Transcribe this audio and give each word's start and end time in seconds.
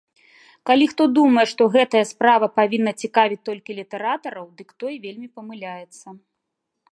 Калі 0.67 0.85
хто 0.93 1.03
думае, 1.17 1.43
што 1.51 1.67
гэтая 1.75 2.01
справа 2.13 2.47
павінна 2.59 2.91
цікавіць 3.05 3.39
толькі 3.51 3.77
літаратараў, 3.79 4.45
дык 4.61 4.69
той 4.85 4.93
вельмі 5.07 5.27
памыляецца. 5.41 6.07